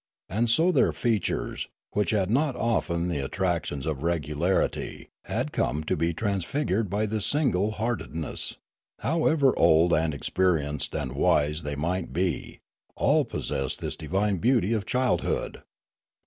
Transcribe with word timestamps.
And 0.29 0.49
so 0.49 0.71
their 0.71 0.93
features, 0.93 1.67
which 1.91 2.09
had 2.09 2.31
not 2.31 2.55
often 2.55 3.07
the 3.07 3.19
attractions 3.19 3.85
of 3.85 4.01
regularity, 4.01 5.09
had 5.25 5.51
come 5.51 5.83
to 5.83 5.95
be 5.95 6.11
transfigured 6.11 6.89
by 6.89 7.05
this 7.05 7.27
single 7.27 7.73
heartedness; 7.73 8.57
however 9.01 9.53
old 9.59 9.93
and 9.93 10.11
experienced 10.15 10.95
and 10.95 11.11
wise 11.11 11.61
they 11.61 11.75
might 11.75 12.13
be, 12.13 12.61
all 12.95 13.25
possessed 13.25 13.79
this 13.79 13.95
divine 13.95 14.37
beauty 14.37 14.73
of 14.73 14.87
child 14.87 15.21
hood. 15.21 15.61